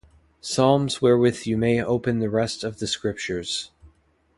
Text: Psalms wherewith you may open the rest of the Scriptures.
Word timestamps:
Psalms 0.41 0.99
wherewith 0.99 1.45
you 1.45 1.57
may 1.59 1.79
open 1.79 2.17
the 2.17 2.27
rest 2.31 2.63
of 2.63 2.79
the 2.79 2.87
Scriptures. 2.87 3.69